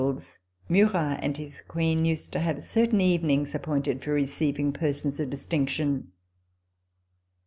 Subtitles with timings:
[0.01, 4.13] 2i8 RECOLLECTIONS OF THE Murat and his Queen used to have certain evenings appointed for
[4.13, 6.11] receiving persons of distinction.